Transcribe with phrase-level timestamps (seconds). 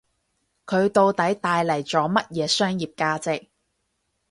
[0.65, 3.49] 佢到底帶嚟咗乜嘢商業價值